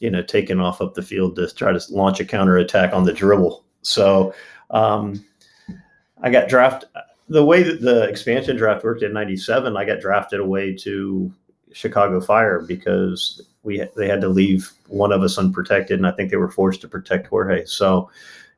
[0.00, 3.04] you know, taking off up the field to try to launch a counter attack on
[3.04, 3.64] the dribble.
[3.82, 4.34] So
[4.70, 5.24] um,
[6.22, 6.88] I got drafted.
[7.28, 11.32] The way that the expansion draft worked in '97, I got drafted away to
[11.72, 16.30] Chicago Fire because we they had to leave one of us unprotected, and I think
[16.30, 17.64] they were forced to protect Jorge.
[17.64, 18.10] So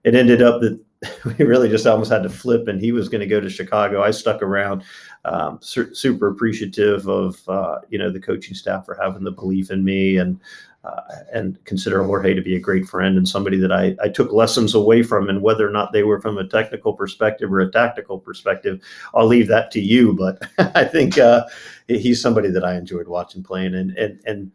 [0.04, 0.78] it ended up that
[1.24, 4.02] we really just almost had to flip, and he was going to go to Chicago.
[4.02, 4.82] I stuck around,
[5.24, 9.70] um, su- super appreciative of uh, you know the coaching staff for having the belief
[9.70, 10.40] in me, and
[10.86, 11.00] uh,
[11.32, 14.74] and consider Jorge to be a great friend and somebody that I, I took lessons
[14.74, 15.28] away from.
[15.28, 18.80] And whether or not they were from a technical perspective or a tactical perspective,
[19.12, 20.12] I'll leave that to you.
[20.12, 21.44] But I think uh,
[21.88, 23.74] he's somebody that I enjoyed watching playing.
[23.74, 24.52] And and and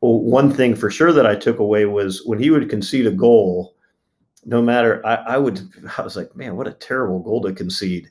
[0.00, 3.74] one thing for sure that I took away was when he would concede a goal.
[4.44, 5.60] No matter, I, I would.
[5.98, 8.08] I was like, man, what a terrible goal to concede.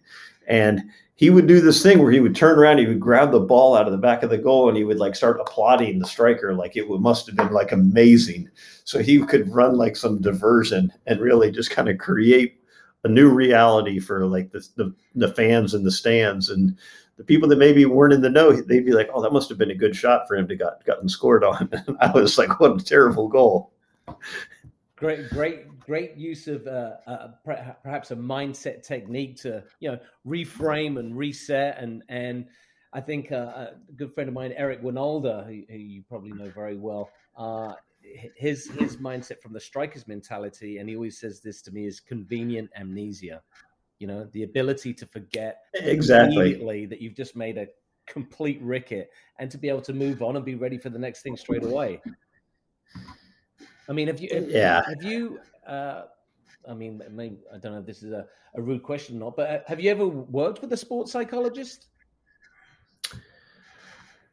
[0.47, 0.83] And
[1.15, 3.75] he would do this thing where he would turn around, he would grab the ball
[3.75, 6.53] out of the back of the goal, and he would like start applauding the striker,
[6.53, 8.49] like it must have been like amazing.
[8.83, 12.59] So he could run like some diversion and really just kind of create
[13.05, 16.77] a new reality for like the, the, the fans in the stands and
[17.17, 18.51] the people that maybe weren't in the know.
[18.51, 20.83] They'd be like, "Oh, that must have been a good shot for him to got
[20.85, 23.71] gotten scored on." And I was like, "What a terrible goal!"
[24.95, 27.27] great, great, great use of uh, uh,
[27.83, 32.45] perhaps a mindset technique to you know reframe and reset and and
[32.95, 36.49] I think uh, a good friend of mine, Eric Wynalda, who, who you probably know
[36.49, 37.73] very well, uh,
[38.37, 41.99] his his mindset from the striker's mentality, and he always says this to me is
[41.99, 43.41] convenient amnesia.
[43.99, 47.67] You know, the ability to forget exactly immediately that you've just made a
[48.07, 51.21] complete ricket, and to be able to move on and be ready for the next
[51.21, 52.01] thing straight away.
[53.87, 54.29] I mean, have you?
[54.33, 54.81] Have, yeah.
[54.87, 55.39] Have you?
[55.65, 56.03] Uh,
[56.67, 59.35] I mean, maybe, I don't know if this is a, a rude question or not,
[59.35, 61.87] but uh, have you ever worked with a sports psychologist?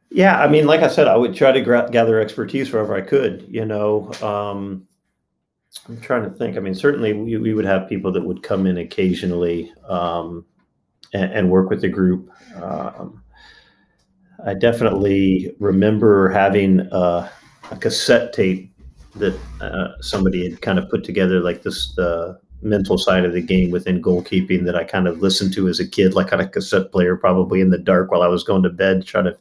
[0.09, 3.01] Yeah, I mean, like I said, I would try to gra- gather expertise wherever I
[3.01, 3.47] could.
[3.49, 4.87] You know, um,
[5.87, 6.55] I'm trying to think.
[6.55, 10.45] I mean, certainly we, we would have people that would come in occasionally um,
[11.13, 12.29] and, and, work with the group.
[12.61, 13.21] Um,
[14.45, 17.31] I definitely remember having a,
[17.71, 18.73] a cassette tape
[19.15, 23.41] that uh, somebody had kind of put together, like this the mental side of the
[23.41, 26.47] game within goalkeeping that I kind of listened to as a kid, like on a
[26.47, 29.37] cassette player, probably in the dark while I was going to bed, trying to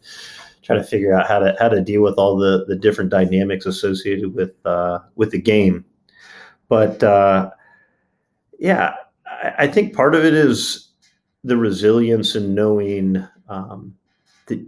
[0.62, 3.66] try to figure out how to how to deal with all the the different dynamics
[3.66, 5.84] associated with uh, with the game.
[6.72, 7.50] But uh,
[8.58, 8.94] yeah,
[9.26, 10.88] I, I, think part of it is
[11.44, 13.94] the resilience and knowing um,
[14.46, 14.58] that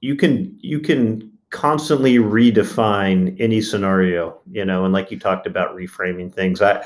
[0.00, 5.74] you can you can constantly redefine any scenario, you know, and like you talked about
[5.74, 6.62] reframing things.
[6.62, 6.84] I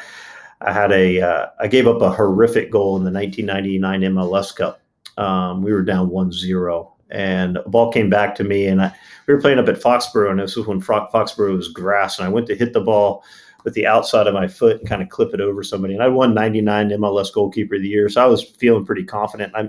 [0.63, 4.81] I had a uh, I gave up a horrific goal in the 1999 MLS Cup.
[5.19, 8.95] Um, we were down 1-0 and a ball came back to me and I,
[9.27, 12.31] we were playing up at Foxborough and this was when Foxborough was grass and I
[12.31, 13.23] went to hit the ball
[13.64, 15.94] with the outside of my foot and kind of clip it over somebody.
[15.94, 19.55] And I won 99 MLS goalkeeper of the year so I was feeling pretty confident.
[19.55, 19.68] I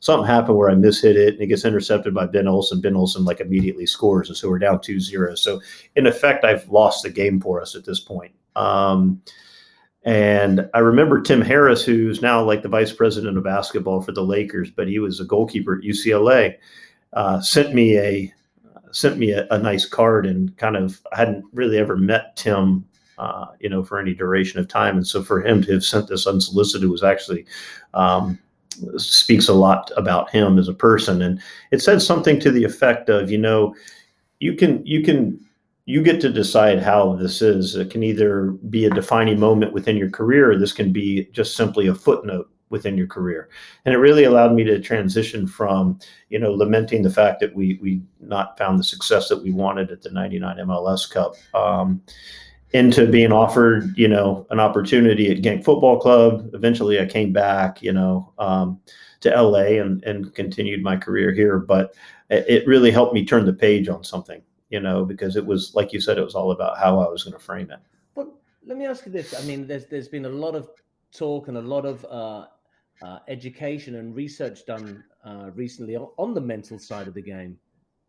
[0.00, 2.80] something happened where I mishit it and it gets intercepted by Ben Olsen.
[2.80, 5.60] Ben Olsen like immediately scores and so we're down 2-0 so
[5.96, 8.32] in effect I've lost the game for us at this point.
[8.54, 9.22] Um,
[10.06, 14.22] and I remember Tim Harris, who's now like the vice president of basketball for the
[14.22, 16.54] Lakers, but he was a goalkeeper at UCLA,
[17.12, 18.32] uh, sent me a
[18.92, 22.86] sent me a, a, nice card and kind of I hadn't really ever met Tim,
[23.18, 26.08] uh, you know, for any duration of time, and so for him to have sent
[26.08, 27.44] this unsolicited was actually
[27.94, 28.38] um,
[28.96, 33.08] speaks a lot about him as a person, and it said something to the effect
[33.08, 33.74] of, you know,
[34.40, 35.40] you can you can
[35.86, 37.76] you get to decide how this is.
[37.76, 41.56] It can either be a defining moment within your career, or this can be just
[41.56, 43.48] simply a footnote within your career.
[43.84, 46.00] And it really allowed me to transition from,
[46.30, 49.90] you know, lamenting the fact that we we not found the success that we wanted
[49.90, 51.34] at the 99 MLS Cup.
[51.54, 52.02] Um,
[52.72, 56.50] into being offered, you know, an opportunity at Genk Football Club.
[56.52, 58.80] Eventually, I came back, you know, um,
[59.20, 61.58] to LA and and continued my career here.
[61.58, 61.94] But
[62.28, 65.92] it really helped me turn the page on something you know, because it was like
[65.92, 67.78] you said, it was all about how I was going to frame it.
[68.14, 68.28] But
[68.66, 70.70] let me ask you this: I mean, there's there's been a lot of
[71.12, 72.46] talk and a lot of uh,
[73.02, 77.58] uh, education and research done uh, recently on, the mental side of the game.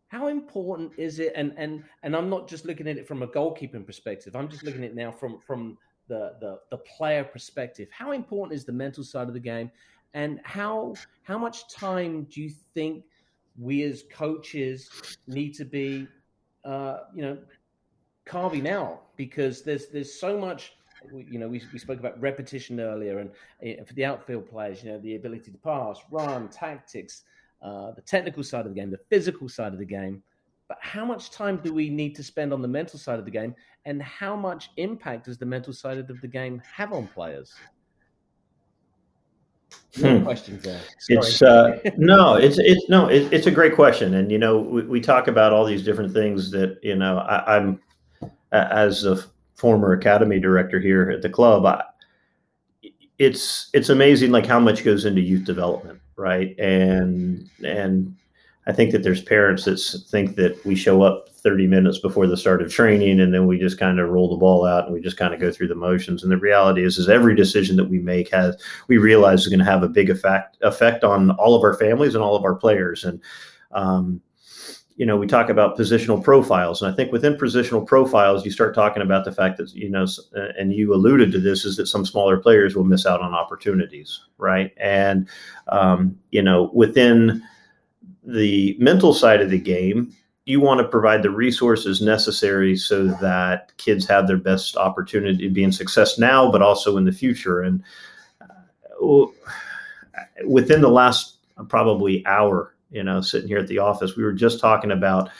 [0.08, 1.32] How important is it?
[1.36, 4.34] And and and I'm not just looking at it from a goalkeeping perspective.
[4.34, 7.88] I'm just looking at it now from from the the, the player perspective.
[7.90, 9.70] How important is the mental side of the game?
[10.14, 13.04] And how how much time do you think
[13.58, 14.90] we as coaches
[15.26, 16.08] need to be
[16.64, 17.38] uh, you know,
[18.24, 20.74] carving out because there's there's so much.
[21.12, 23.30] You know, we, we spoke about repetition earlier, and
[23.62, 27.22] uh, for the outfield players, you know, the ability to pass, run, tactics,
[27.62, 30.22] uh, the technical side of the game, the physical side of the game.
[30.68, 33.30] But how much time do we need to spend on the mental side of the
[33.30, 33.54] game,
[33.86, 37.54] and how much impact does the mental side of the game have on players?
[39.96, 40.24] No hmm.
[40.24, 40.80] questions there.
[40.98, 41.18] Sorry.
[41.18, 44.82] It's uh, no, it's it's no, it, it's a great question, and you know, we,
[44.82, 47.18] we talk about all these different things that you know.
[47.18, 47.80] I, am
[48.52, 49.22] as a
[49.54, 51.66] former academy director here at the club.
[51.66, 51.82] I,
[53.18, 56.58] it's it's amazing like how much goes into youth development, right?
[56.58, 58.14] And and
[58.66, 59.78] I think that there's parents that
[60.10, 63.58] think that we show up 30 minutes before the start of training and then we
[63.58, 65.74] just kind of roll the ball out and we just kind of go through the
[65.74, 66.22] motions.
[66.22, 69.60] And the reality is, is every decision that we make has we realize is going
[69.60, 72.54] to have a big effect effect on all of our families and all of our
[72.54, 73.04] players.
[73.04, 73.20] And
[73.72, 74.20] um,
[74.98, 78.74] you know, we talk about positional profiles, and I think within positional profiles, you start
[78.74, 80.06] talking about the fact that you know,
[80.58, 84.24] and you alluded to this, is that some smaller players will miss out on opportunities,
[84.38, 84.72] right?
[84.76, 85.28] And
[85.68, 87.40] um, you know, within
[88.24, 90.12] the mental side of the game,
[90.46, 95.54] you want to provide the resources necessary so that kids have their best opportunity to
[95.54, 97.60] be in success now, but also in the future.
[97.60, 97.84] And
[98.40, 99.26] uh,
[100.44, 101.36] within the last
[101.68, 105.30] probably hour, you know, sitting here at the office, we were just talking about,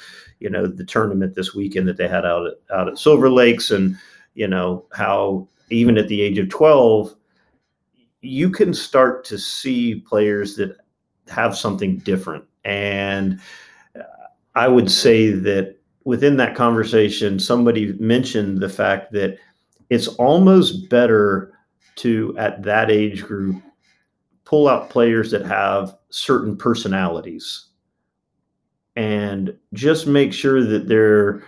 [0.40, 3.70] you know, the tournament this weekend that they had out at out at Silver Lakes,
[3.70, 3.96] and
[4.34, 7.14] you know, how even at the age of 12,
[8.22, 10.76] you can start to see players that
[11.28, 12.44] have something different.
[12.64, 13.40] And
[13.98, 14.02] uh,
[14.54, 19.38] I would say that within that conversation, somebody mentioned the fact that
[19.90, 21.52] it's almost better
[21.96, 23.62] to, at that age group,
[24.44, 27.66] pull out players that have certain personalities.
[28.96, 31.44] And just make sure that they're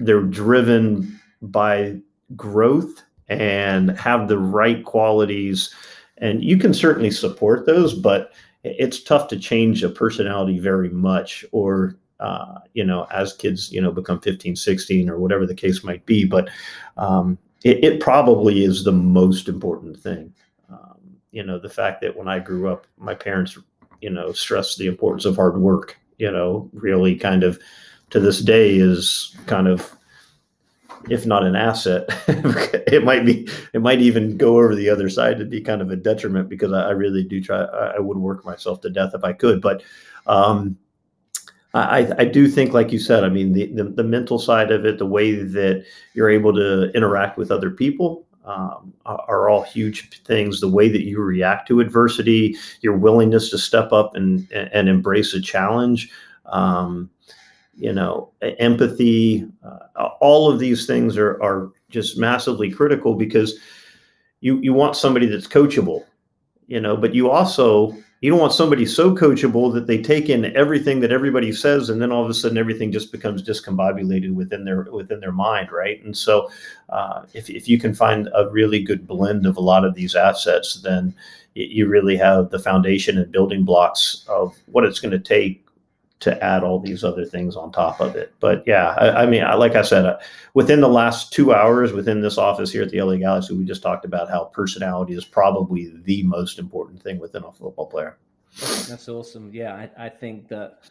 [0.00, 1.98] they're driven by
[2.34, 5.72] growth and have the right qualities.
[6.18, 8.32] And you can certainly support those but
[8.64, 13.80] it's tough to change a personality very much or uh, you know as kids you
[13.80, 16.24] know become 15 16 or whatever the case might be.
[16.24, 16.48] But
[16.96, 20.32] um, it, it, probably is the most important thing.
[20.70, 20.98] Um,
[21.32, 23.58] you know the fact that when i grew up my parents
[24.02, 27.58] you know stressed the importance of hard work you know really kind of
[28.10, 29.96] to this day is kind of
[31.08, 35.38] if not an asset, it might be, it might even go over the other side
[35.38, 38.44] to be kind of a detriment because I, I really do try, I, would work
[38.44, 39.60] myself to death if I could.
[39.60, 39.82] But
[40.26, 40.78] um,
[41.74, 44.84] I, I do think, like you said, I mean, the, the, the, mental side of
[44.84, 45.84] it, the way that
[46.14, 50.60] you're able to interact with other people um, are all huge things.
[50.60, 55.34] The way that you react to adversity, your willingness to step up and, and embrace
[55.34, 56.10] a challenge.
[56.46, 57.10] Um,
[57.74, 63.58] you know, empathy, uh, all of these things are, are just massively critical because
[64.40, 66.04] you, you want somebody that's coachable,
[66.66, 70.56] you know, but you also, you don't want somebody so coachable that they take in
[70.56, 74.64] everything that everybody says and then all of a sudden everything just becomes discombobulated within
[74.64, 76.02] their within their mind right?
[76.04, 76.48] And so
[76.88, 80.14] uh, if, if you can find a really good blend of a lot of these
[80.14, 81.14] assets then
[81.54, 85.61] you really have the foundation and building blocks of what it's going to take
[86.22, 88.32] to add all these other things on top of it.
[88.38, 90.18] But yeah, I, I mean, like I said, uh,
[90.54, 93.82] within the last two hours within this office here at the LA Galaxy, we just
[93.82, 98.18] talked about how personality is probably the most important thing within a football player.
[98.60, 99.50] That's awesome.
[99.52, 100.90] Yeah, I, I think that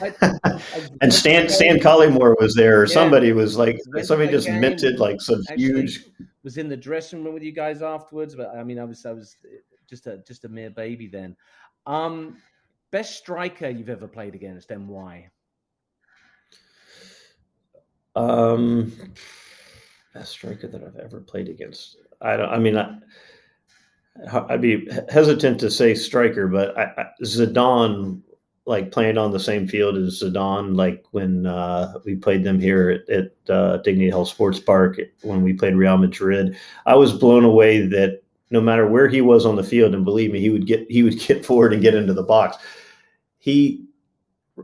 [0.00, 0.60] I, I,
[1.00, 2.92] and Stan Stan Collymore was there, or yeah.
[2.92, 4.60] somebody was like somebody just game.
[4.60, 6.04] minted like some Actually, huge.
[6.42, 9.12] Was in the dressing room with you guys afterwards, but I mean, I was I
[9.12, 9.36] was
[9.88, 11.36] just a just a mere baby then.
[11.86, 12.38] Um,
[12.90, 15.28] best striker you've ever played against, and why?
[18.16, 18.92] Um,
[20.12, 21.96] best striker that I've ever played against.
[22.20, 22.48] I don't.
[22.48, 22.96] I mean, I,
[24.48, 28.20] I'd be hesitant to say striker, but I, I, Zidane,
[28.66, 32.90] like playing on the same field as Zidane, like when uh, we played them here
[32.90, 36.56] at, at uh, Dignity Health Sports Park when we played Real Madrid,
[36.86, 40.32] I was blown away that no matter where he was on the field, and believe
[40.32, 42.56] me, he would get he would get forward and get into the box.
[43.38, 43.84] He,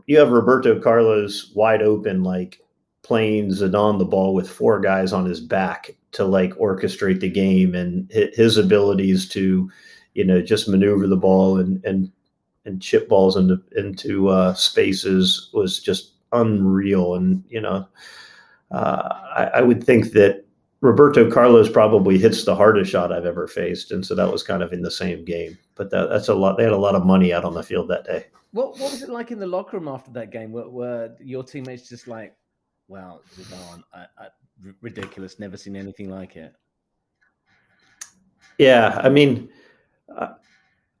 [0.05, 2.61] you have Roberto Carlos wide open, like
[3.03, 7.75] playing Zidane the ball with four guys on his back to like orchestrate the game
[7.75, 9.69] and his abilities to,
[10.13, 12.11] you know, just maneuver the ball and and
[12.65, 17.15] and chip balls into into uh, spaces was just unreal.
[17.15, 17.87] And you know,
[18.71, 20.45] uh, I, I would think that
[20.81, 24.63] Roberto Carlos probably hits the hardest shot I've ever faced, and so that was kind
[24.63, 25.57] of in the same game.
[25.75, 26.57] But that, that's a lot.
[26.57, 28.25] They had a lot of money out on the field that day.
[28.51, 30.51] What What was it like in the locker room after that game?
[30.51, 32.35] Were, were your teammates just like,
[32.87, 34.27] well Zidane, I, I,
[34.81, 35.39] ridiculous.
[35.39, 36.53] Never seen anything like it.
[38.57, 39.49] Yeah, I mean,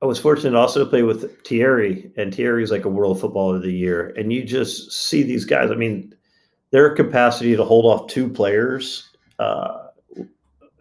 [0.01, 3.61] I was fortunate also to play with Thierry, and Thierry's like a World Footballer of
[3.61, 5.69] the Year, and you just see these guys.
[5.69, 6.15] I mean,
[6.71, 9.89] their capacity to hold off two players uh,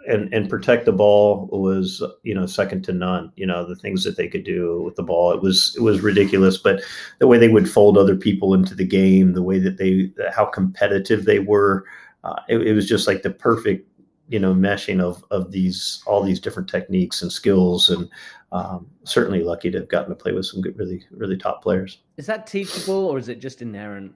[0.09, 3.31] and and protect the ball was you know second to none.
[3.37, 6.01] You know the things that they could do with the ball it was it was
[6.01, 6.57] ridiculous.
[6.57, 6.81] But
[7.19, 10.47] the way they would fold other people into the game, the way that they how
[10.47, 11.85] competitive they were,
[12.25, 13.87] uh, it, it was just like the perfect
[14.29, 18.09] you know meshing of of these all these different techniques and skills and
[18.53, 21.99] um, certainly lucky to have gotten to play with some good really really top players.
[22.17, 24.15] Is that teachable or is it just inherent?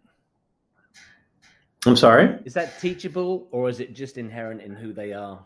[1.86, 2.38] I'm sorry?
[2.44, 5.44] Is that teachable or is it just inherent in who they are?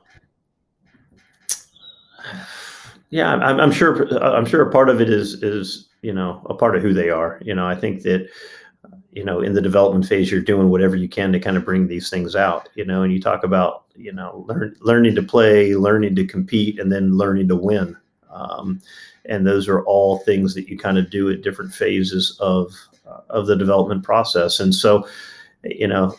[3.10, 6.54] Yeah i'm, I'm sure i'm sure a part of it is is you know a
[6.54, 7.40] part of who they are.
[7.42, 8.28] You know i think that
[9.18, 11.88] you know in the development phase you're doing whatever you can to kind of bring
[11.88, 15.74] these things out you know and you talk about you know learn, learning to play
[15.74, 17.96] learning to compete and then learning to win.
[18.30, 18.80] Um,
[19.24, 22.72] and those are all things that you kind of do at different phases of
[23.06, 24.60] uh, of the development process.
[24.60, 25.08] And so
[25.64, 26.16] you know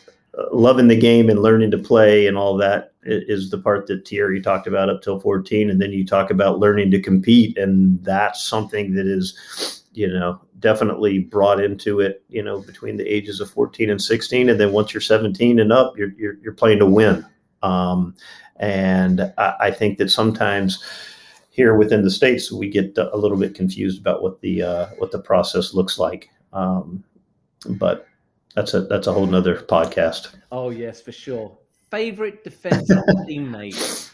[0.52, 4.40] loving the game and learning to play and all that is the part that Thierry
[4.40, 8.44] talked about up till 14 and then you talk about learning to compete and that's
[8.44, 13.50] something that is you know definitely brought into it you know between the ages of
[13.50, 16.86] 14 and 16 and then once you're 17 and up you're you're, you're playing to
[16.86, 17.24] win.
[17.62, 18.14] Um,
[18.56, 20.82] and I, I, think that sometimes
[21.50, 25.10] here within the states we get a little bit confused about what the uh, what
[25.10, 26.30] the process looks like.
[26.54, 27.04] Um,
[27.66, 28.06] but
[28.54, 30.34] that's a that's a whole nother podcast.
[30.50, 31.56] Oh yes for sure.
[31.90, 32.96] Favorite defensive
[33.28, 34.10] teammate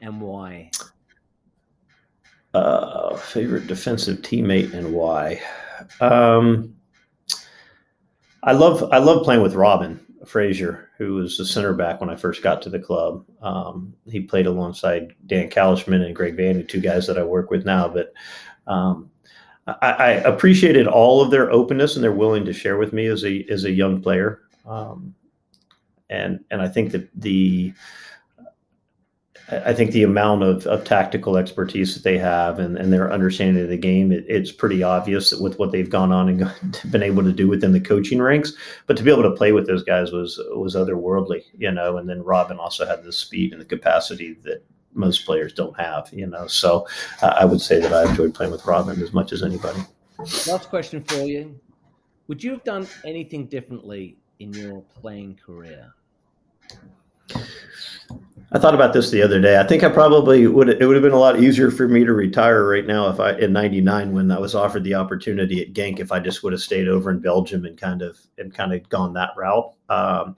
[0.00, 0.70] and why
[2.58, 5.40] uh, favorite defensive teammate and why?
[6.00, 6.74] Um,
[8.42, 12.16] I love I love playing with Robin Fraser, who was the center back when I
[12.16, 13.24] first got to the club.
[13.42, 17.64] Um, he played alongside Dan Calichman and Greg Vanney, two guys that I work with
[17.64, 17.88] now.
[17.88, 18.12] But
[18.66, 19.10] um,
[19.66, 23.24] I, I, appreciated all of their openness and their willing to share with me as
[23.24, 24.42] a as a young player.
[24.66, 25.14] Um,
[26.10, 27.72] and and I think that the
[29.50, 33.62] I think the amount of, of tactical expertise that they have and, and their understanding
[33.62, 37.22] of the game, it, it's pretty obvious with what they've gone on and been able
[37.22, 38.52] to do within the coaching ranks.
[38.86, 41.96] But to be able to play with those guys was was otherworldly, you know.
[41.96, 46.10] And then Robin also had the speed and the capacity that most players don't have,
[46.12, 46.46] you know.
[46.46, 46.86] So
[47.22, 49.80] uh, I would say that I enjoyed playing with Robin as much as anybody.
[50.46, 51.58] Last question for you:
[52.26, 55.94] Would you have done anything differently in your playing career?
[58.50, 59.58] I thought about this the other day.
[59.58, 60.70] I think I probably would.
[60.70, 63.32] It would have been a lot easier for me to retire right now if I
[63.32, 66.00] in '99 when I was offered the opportunity at Genk.
[66.00, 68.88] If I just would have stayed over in Belgium and kind of and kind of
[68.88, 70.34] gone that route, um,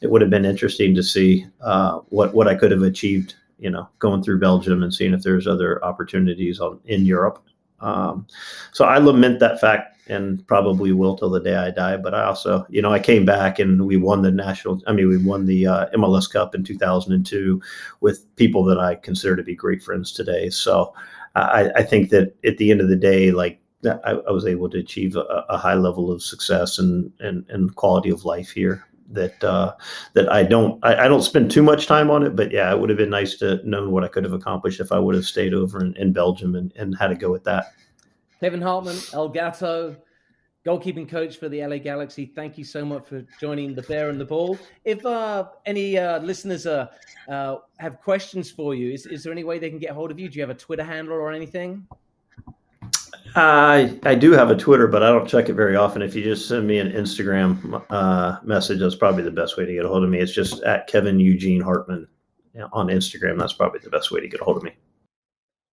[0.00, 3.34] it would have been interesting to see uh, what what I could have achieved.
[3.58, 7.44] You know, going through Belgium and seeing if there's other opportunities on, in Europe.
[7.80, 8.26] Um,
[8.72, 11.96] so I lament that fact and probably will till the day I die.
[11.96, 14.82] But I also, you know, I came back and we won the national.
[14.86, 17.62] I mean, we won the uh, MLS Cup in 2002
[18.00, 20.50] with people that I consider to be great friends today.
[20.50, 20.92] So
[21.36, 24.68] I, I think that at the end of the day, like I, I was able
[24.70, 28.84] to achieve a, a, high level of success and, and and quality of life here.
[29.12, 29.74] That uh,
[30.14, 32.78] that I don't I, I, don't spend too much time on it, but yeah, it
[32.78, 35.24] would have been nice to know what I could have accomplished if I would have
[35.24, 37.72] stayed over in, in Belgium and, and had to go with that.
[38.40, 39.94] Kevin Hartman, El Gato,
[40.64, 42.24] goalkeeping coach for the LA Galaxy.
[42.24, 44.58] Thank you so much for joining the Bear and the Ball.
[44.84, 46.88] If uh, any uh, listeners uh,
[47.28, 50.18] uh, have questions for you, is, is there any way they can get hold of
[50.18, 50.28] you?
[50.28, 51.86] Do you have a Twitter handle or anything?
[53.36, 56.02] I I do have a Twitter, but I don't check it very often.
[56.02, 59.72] If you just send me an Instagram uh, message, that's probably the best way to
[59.72, 60.18] get a hold of me.
[60.18, 62.08] It's just at Kevin Eugene Hartman
[62.72, 63.38] on Instagram.
[63.38, 64.72] That's probably the best way to get a hold of me.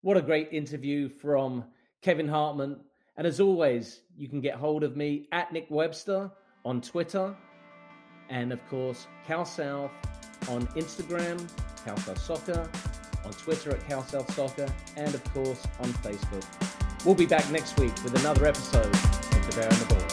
[0.02, 1.64] What a great interview from
[2.08, 2.78] Kevin Hartman.
[3.18, 6.32] And as always, you can get hold of me at Nick Webster
[6.64, 7.36] on Twitter.
[8.30, 9.92] And of course, Cal South
[10.48, 11.38] on Instagram,
[11.84, 12.70] Cal South Soccer,
[13.26, 16.46] on Twitter at Cal South Soccer, and of course on Facebook.
[17.04, 20.07] We'll be back next week with another episode of The Bear and the Ball.